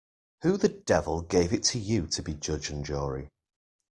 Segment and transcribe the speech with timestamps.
[0.41, 3.29] Who the devil gave it to you to be judge and jury.